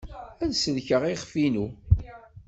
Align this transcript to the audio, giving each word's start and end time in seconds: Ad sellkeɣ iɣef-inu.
Ad 0.43 0.51
sellkeɣ 0.55 1.01
iɣef-inu. 1.05 1.65